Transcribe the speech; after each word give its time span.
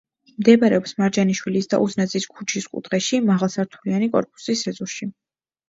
მდებარეობს 0.43 0.95
მარჯანიშვილის 1.01 1.69
და 1.75 1.81
უზნაძის 1.85 2.27
ქუჩის 2.33 2.67
კუთხეში, 2.73 3.21
მაღალსართულიანი 3.29 4.13
კორპუსის 4.19 4.69
ეზოში. 4.77 5.13